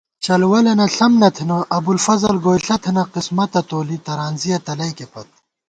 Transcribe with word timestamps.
چلوَلَنہ 0.25 0.85
ݪم 0.95 1.13
نہ 1.21 1.29
تھنہ، 1.35 1.57
ابُوالفضل 1.77 2.35
گوئیݪہ 2.45 2.75
تھنہ، 2.83 3.03
قسمَتہ 3.13 3.61
تولی، 3.69 3.97
ترانزِیَہ 4.05 4.57
تلَئیکےپت 4.65 5.27